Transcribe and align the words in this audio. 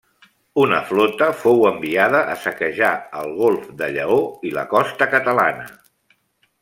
Una 0.61 0.77
flota 0.91 1.27
fou 1.41 1.59
enviada 1.71 2.21
a 2.35 2.37
saquejar 2.45 2.93
el 3.19 3.35
golf 3.43 3.69
de 3.83 3.91
Lleó 3.99 4.19
i 4.51 4.55
la 4.57 4.65
costa 4.73 5.09
catalana. 5.13 5.69